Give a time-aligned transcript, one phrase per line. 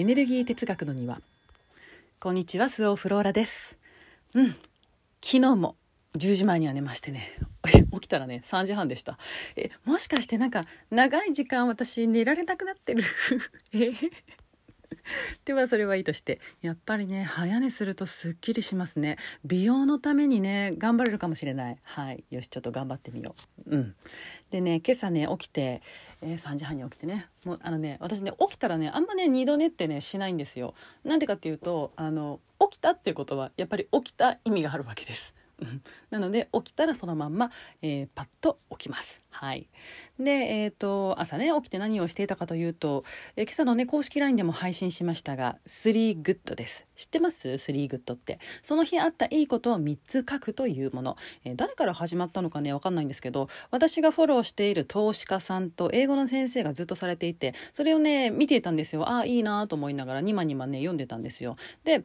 [0.00, 1.20] エネルギー哲学の庭。
[2.20, 3.76] こんにちはスオフローラです。
[4.32, 4.46] うん
[5.22, 5.76] 昨日も
[6.16, 7.36] 10時前には寝ましてね。
[7.92, 9.18] 起きたらね3時半でした。
[9.56, 13.04] えもしかしてなんか長い時間私寝られなくなってる？
[13.74, 13.92] え
[15.44, 19.16] ではそれはいいとしてやっぱりね早寝するとすっきりしますね。
[19.44, 21.78] 美容のためにね頑張れるかもしれない。
[21.82, 22.24] はい。
[22.30, 23.34] よしちょっと頑張ってみよ
[23.66, 23.76] う。
[23.76, 23.94] うん。
[24.50, 25.82] でね今朝ね起きて、
[26.22, 27.28] えー、3時半に起きてね。
[27.44, 30.74] もうあのね私ね起きたらねあんまね二度寝ってねしないんですよ。
[31.04, 35.34] なんでかっていうとあの起きたっていうことはやっぱり起きた意味があるわけです。
[36.10, 37.50] なので起きたらそのまんま、
[37.82, 39.20] えー、パッと起きます。
[39.30, 39.68] はい、
[40.18, 43.04] で、えーと、朝ね起きて何をしていたかというと、
[43.36, 46.86] えー、今朝のね公式 LINE でも配信しましたが「3グッド」です。
[46.94, 48.38] 知ってます ?3 グッドって。
[48.60, 59.08] その日あったいいことを3つ書くというもの、えー、誰から始まったのかね分かんないんですけど私がフォローしている投資家さんと英語の先生がずっとされていてそれをね見ていたんですよ。
[59.08, 61.56] ああいいなと思いながらにまにまね読んでたんですよ。
[61.84, 62.02] で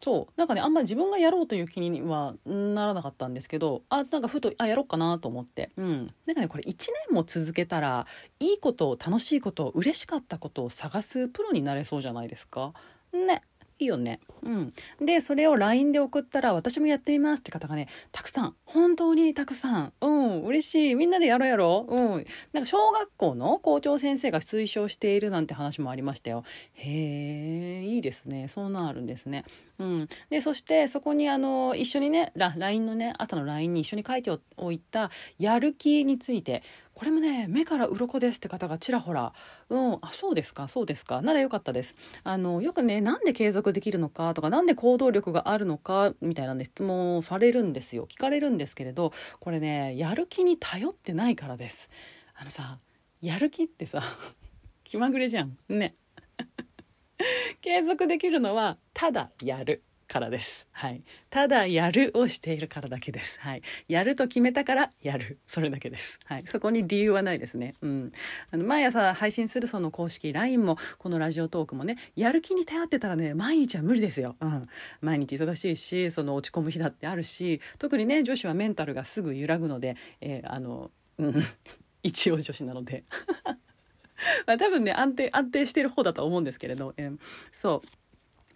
[0.00, 6.74] そうなんかねあんまり自分がやろうという気にはならなかったんですけどあなんかふとあやろうかなと思ってうんなんかねこれ1
[7.08, 8.06] 年も続けたら
[8.40, 12.72] いいことを楽しいことを嬉しかったことを探すプロになれそうじゃないですか
[13.12, 13.42] ね
[13.80, 14.18] いいよね。
[14.42, 14.74] うん。
[15.00, 20.94] で、それを LINE で送ったら、私もやってみますって方がね、たくさん、本当にたくさん、うん、嬉しい。
[20.96, 21.94] みんなでやろうやろう。
[21.94, 22.26] うん。
[22.52, 26.42] なんか小学校の校長先生が推奨しているなんて話もありましたよ。
[26.72, 28.48] へえ、いいですね。
[28.48, 29.44] そんなるんですね。
[29.78, 39.32] うん、でそしてそこにあの一緒にね LINE のね朝の LINE に一緒に書いておいたやる気についてこれもね目から鱗ですって方がちらほら
[39.70, 41.94] うんあそうですかそうですかならよかったです。
[42.24, 48.08] あのよくねなんで継続できるのかとかなんで行動力があるのかみたいなね質問をされるんですよ。
[48.08, 51.88] 聞かれるんですけれどこれねやる気に頼ってないからです。
[52.34, 52.80] あのさ
[53.20, 54.02] やる気ってさ
[54.82, 55.56] 気まぐれじゃん。
[55.68, 55.94] ね。
[57.60, 60.66] 継続できるのはただやるからです。
[60.72, 61.04] はい。
[61.30, 63.38] ただやるをしているからだけです。
[63.38, 63.62] はい。
[63.86, 65.38] やると決めたからやる。
[65.46, 66.18] それだけです。
[66.24, 66.44] はい。
[66.48, 67.74] そこに理由はないですね。
[67.80, 68.12] うん。
[68.50, 74.34] あの、毎朝配信するその公式 LINE も、このラジオトークもね、やる気に頼ってたらね、毎日は無理ですよ。
[74.40, 74.64] うん。
[75.00, 81.44] 毎日忙しいし、その落ち込む日だってあるし、特にね、女子はメンタルがすぐ揺らぐので、えー、あの、うん。
[82.02, 83.04] 一応女子なので
[84.46, 87.18] まあ多分ね安定安定してる方だと思うんですけれど、えー、
[87.52, 87.88] そう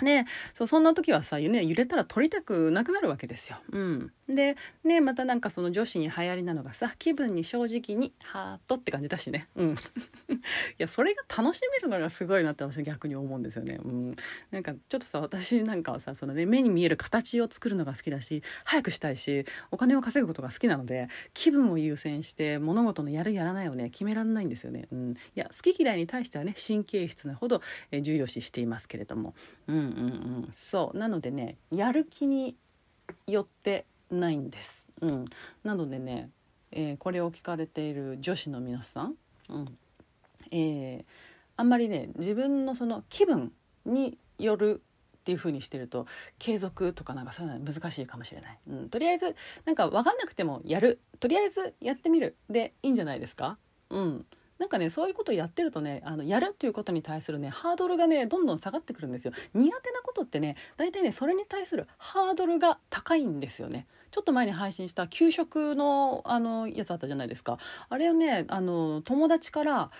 [0.02, 3.58] ね、そうそんな時はさ、ね、揺れたら撮りたくなくなるわけですよ。
[3.70, 9.76] うん、で、ね、またなんかその女子に流行りなのがさ気分に正直にハートって感じだしね、うん、 い
[10.78, 13.78] やそれが楽しめるのがすごいなって私逆に思うんですよね。
[13.82, 14.16] うん、
[14.50, 24.88] なんかちょっとさ私なんかはさその、ね、目に見える形を作るのが好きだし早くしたいしお金を稼ぐことが好きなので気分を優先して物事のやるやらないをね決められないんですよね。
[24.90, 27.60] うん、いや好き嫌いに対してはね神経質なほど、
[27.90, 29.34] え重要視していますけれども。
[29.68, 30.98] うんうんそう。
[30.98, 32.56] なのでねやる気に
[33.26, 35.24] よってないんです、うん、
[35.64, 36.30] なのでね、
[36.70, 39.14] えー、これを聞かれている女子の皆さん、
[39.48, 39.78] うん。
[40.50, 41.04] えー、
[41.56, 43.52] あんまりね自分のその気分
[43.86, 44.82] による
[45.16, 46.06] っていう風にしてると
[46.38, 51.00] 継続とかなんかそういうのは難しいかもしれない、うん、とりあえずなんか分かんなくてもやる。
[51.20, 52.36] とりあえずやってみる。
[52.50, 53.56] でいいんじゃないですか？
[53.90, 54.26] うん。
[54.62, 59.32] なんかねそういうことやってるとねあのやるっていうことに対するねハードルがねどんどん下がってくるんですよ。
[59.54, 63.88] 苦手なことってね大体ねそれに対するハードルが高いんですよね。
[64.12, 67.58] ちょっと前に配信した給食のあのやつあったじゃないですか。
[67.88, 69.90] あれをねあの友達から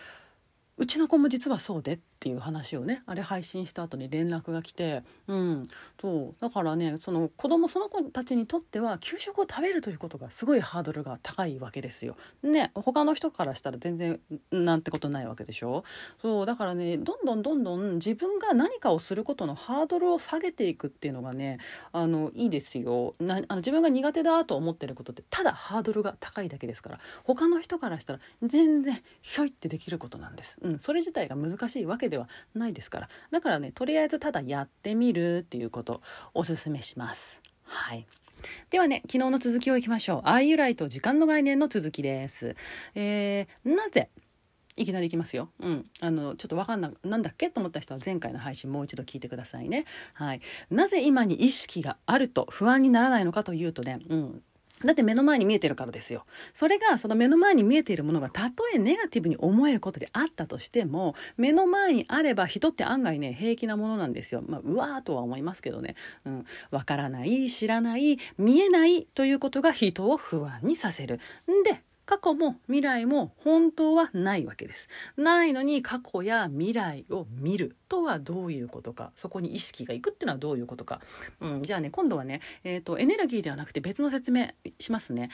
[0.78, 5.66] うちの子も実はそうでっていう話をねあれ配信した後に連絡が来てうん。
[6.00, 6.40] そう。
[6.40, 12.16] だからねその子供その子たちにとっては給食を食べるということがすごいハードルが高いわけですよ。
[12.42, 15.84] ね他の人からしたら全然なんてことないわけでしょ。
[16.22, 16.46] そう。
[16.46, 21.58] だからねどんどんどんどん自分が何かをすることのハードルを下げていくっていうのがね
[21.92, 23.14] あのいいですよ。
[23.20, 30.56] なあの自分が苦手だと思ってることってただハードルが高いだけですから他の人からしたら全然ひょいってできることなんです。
[30.62, 36.00] うん、それ自体が難しいわけではないですからだからねとりあえずただやってみるっていうこと
[36.34, 38.06] おすすめしますはい
[38.70, 42.56] ではね昨日の続きをいきましょう「アイユライと時間の概念」の続きです
[42.94, 44.10] えー、なぜ
[44.76, 45.50] いきなりいきますよ。
[45.60, 45.86] うん。
[46.00, 49.84] あの、ちょっとわかんな、なんだっけと思った人は前回の配信もう一度聞いてくださいね。
[50.14, 50.40] はい。
[50.70, 54.42] なぜ今に意識があると不安にならないのかというとね、うん。
[54.84, 56.24] だって目の前に見えてるからですよ。
[56.52, 64.42] それがその目の前に見えているものがたとえネガティブに思えることであったとしても目の前にあれば人って案外ね平気なものなんですよ。
[64.46, 65.94] まあ、うわーとは思いますけどね。
[66.24, 66.46] うん。
[66.70, 71.20] わからない、知らない、見えないということが人を不安にさせる。
[71.50, 74.88] んで、過去も未来も本当はないわけです。
[75.16, 79.12] ないのに過去や未来を見るとはどういうことか。
[79.16, 81.00] そこに意識がいくっていうのはどういうことか、
[81.40, 85.30] うん、じゃあね今度はね、えーと、エネルギーではなくて別の説明しますね。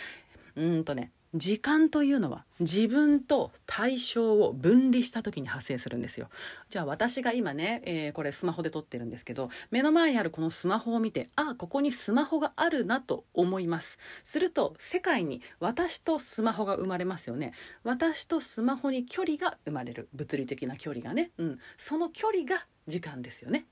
[0.56, 6.28] うんとね時間というのは自分と対象を分離した時に発生するんですよ。
[6.70, 13.98] じゃあ私が今ね、えー、これスマホで撮ってるんですけど目の前にあるこのスマホを見てあここにスマホがあるなと思います。
[14.24, 17.52] すると世界に私とスマホが生まれますよね。
[17.84, 20.08] 私とスマホに距離が生まれる。
[20.14, 23.66] 物理的な距離がね、うん、その距離が時間ですよね。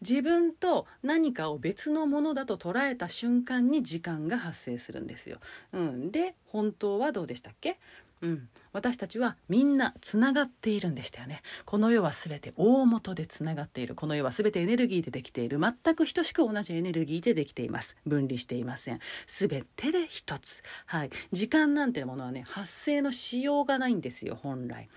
[0.00, 5.38] 自分と何かを別のものだと捉えた瞬間に時間が発生するんですよ。
[5.72, 7.78] うん、で本当はどうでしたっけ？
[8.20, 11.40] うん、私たちはみんなつながっているんでしたよね。
[11.64, 13.94] この世は全て大元でつながっている。
[13.94, 15.60] この世は全てエネルギーでできている。
[15.60, 17.96] 全く等しく同じエネルギーでできています。
[18.06, 18.98] 分離していません。
[19.28, 20.64] 全てで一つ。
[20.86, 21.10] はい。
[21.30, 24.88] 時間なんてものはね発生のしようがないんですよ本来。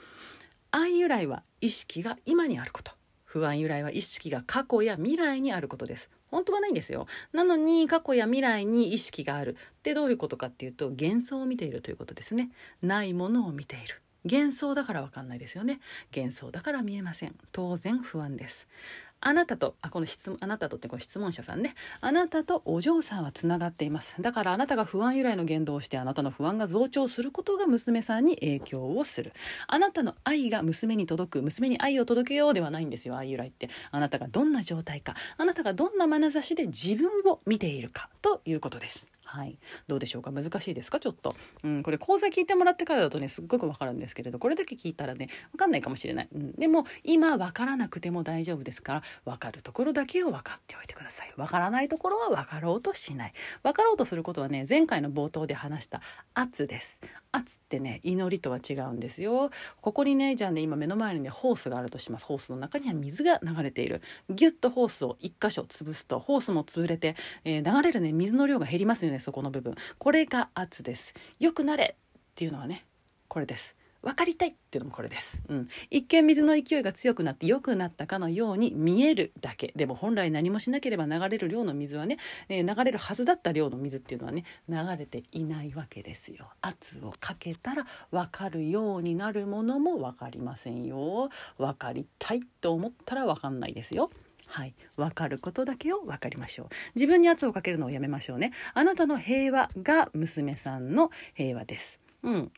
[0.72, 2.92] 愛由来は意識が今にあること。
[3.32, 6.10] 不安由来は意識が過去や未来にあることです。
[6.30, 7.08] 本当はないんですよ。
[7.32, 9.56] なのに過去や未来に意識がある。
[9.56, 12.50] ってどういうことかっていうと幻想を見ているということですね。
[12.82, 14.02] ないものを見ている。
[14.30, 15.80] 幻想だからわかんないですよね。
[16.14, 17.36] 幻想だから見えません。
[17.54, 18.68] 当然不安です。
[19.22, 21.76] あなたとあこの質問あなたとってこの質問者さんね。
[22.02, 24.16] あなたとお嬢さんはつながっています。
[24.20, 29.32] だからあなたが不安由来の言動をしてあなたの不安が増長することが娘さんに影響をする。
[29.68, 33.70] あなたの愛が娘に届く娘に愛を届けようではないんですよ愛由来って。
[33.92, 39.08] あなたがどんな状態かあなたがどんな眼差しで自分を見ているかということです。
[39.32, 39.58] はい、
[39.88, 40.32] どうでしょうか？
[40.32, 41.00] 難しいですか？
[41.00, 51.34] ちょっと、うん、これ講座聞いてもらってからだとねすっごくわかるんですけれどこれだけ聞いたらねわかんないかもしれない、うん、でも今わからなくても大丈夫ですからわかるところだけを分かっておいてください。
[51.38, 53.34] わからないところは分かろうとしない。
[53.64, 56.02] 分かろうとすることはね前回の冒頭で話した
[56.34, 57.00] 圧です。
[57.32, 59.50] 圧ってね祈りとは違うんですよ。
[59.82, 62.26] ここにねじゃあね今目の前にねホースがあるとします。
[62.26, 64.02] ホースの中には水が流れている。
[64.30, 69.20] ギュッとホースを1箇所潰すとホースも潰れて、えー、流れるね水の量が減りますよね。
[69.22, 69.76] そこの部分。
[69.98, 71.14] これが圧です。
[71.40, 72.86] よくなれっていうのはね
[73.28, 73.76] これです。
[74.02, 79.74] 分かりたいっていうのもこれです、うん、一見水の勢いが強くなって良くなったかのように見えるだけ。
[79.76, 82.18] でも本来何もしなければ流れる量の水はね、
[82.50, 86.50] えー、流れるはずだった量の水っていうのはね流れていないわけですよ。
[86.62, 91.30] 圧をかけたら分かるようになるものも分かりませんよ。
[91.58, 94.10] 分かりたいと思ったら分かんないですよ。
[94.52, 96.68] はい、分かることだけを分かりましょう。
[96.96, 98.52] 自分に圧をかけるのをやめましょうね。
[98.74, 102.02] あなたの平和が娘さんの平和です。
[102.24, 102.52] うん。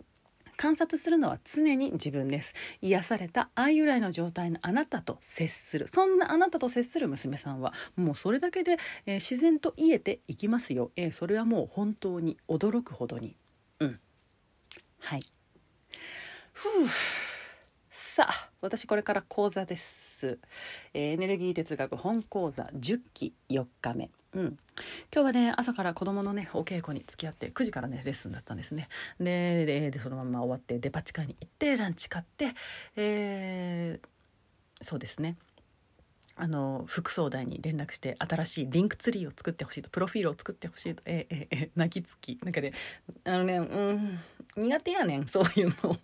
[0.57, 2.55] 観察するのは常に自分です。
[2.81, 5.87] 癒された愛由来の状態のあなたと接する。
[5.87, 13.35] そんなあなたと接する娘さんはもうそれだけで、えー、自然と癒えていきますよ、えー、それはもう本当に驚くほどに。
[13.79, 13.99] うん。
[14.97, 15.21] はい。
[16.53, 16.87] ふう。
[18.13, 20.37] さあ私これから講座です、
[20.93, 24.11] えー、エネルギー哲学本講座10期4日目。
[24.35, 24.59] うん、
[25.11, 28.87] 今日はね朝から子供のねお稽古に付き合って9時からねレッスンだったんですね。
[29.19, 32.53] でででそのまま終わってデパ地下に行ってランチ買って
[32.95, 35.35] えー、そうですね。
[36.35, 42.37] あの副総代に連絡して新しいリンクツリーを作ってほしいとプロフィールを作ってほしいとえええ泣きつき。
[42.43, 42.73] なんかね
[43.23, 44.19] あのねうん
[44.55, 45.97] 苦手やねんそういうの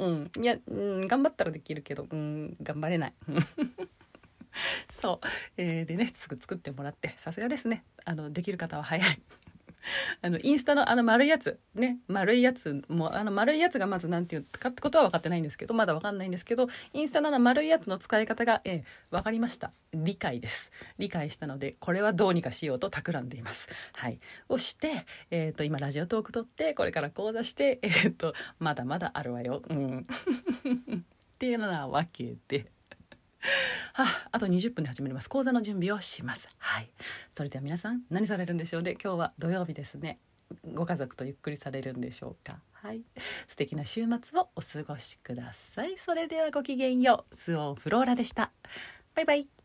[0.00, 0.30] うん。
[0.42, 3.14] いや、うん、頑張ったらできるけどうん頑張れない。
[4.90, 7.84] そう、えー、でねすぐ作ってもらってさすがですね。
[8.04, 9.22] あのできる方は早い。
[10.22, 11.58] あのインスタのあの丸いやつ。
[11.74, 11.98] ね。
[12.08, 19.72] 丸いやつもあの丸いやつがまず何て言うかってことは分かってないんですけどまだ分かんないんですけどインスタのあの丸いやつの使い方が、えー、分かりました。
[19.92, 20.70] 理解です。
[20.98, 23.68] 理解したのでこれはどうにかしようと企んでいます。
[23.94, 24.20] はい。
[24.48, 29.62] をして、えーと、今ラジオトーク撮ってこれから講座してえっ、ー、とまだまだあるわよ。
[29.68, 29.98] うん。
[30.04, 31.02] っ
[31.38, 32.66] ていうようなわけで。
[33.94, 35.28] はあ、あと20分で始まります。
[35.28, 36.48] 講座の準備をします。
[36.58, 36.90] はい。
[37.34, 38.92] それでは皆さん何されるんでしょうね。
[38.92, 40.18] 今日は土曜日ですね。
[40.72, 42.60] ご家族とゆっくりされるんでしょうか。
[42.72, 43.02] はい。
[43.48, 45.96] 素敵な週末をお過ごしください。
[45.96, 47.36] それではごきげんよう。
[47.36, 48.50] スオンフローラでした。
[49.14, 49.59] バイバイ。